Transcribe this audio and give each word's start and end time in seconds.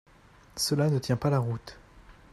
Cela 0.55 0.89
ne 0.89 0.97
tient 0.97 1.15
pas 1.15 1.29
la 1.29 1.37
route. 1.37 1.77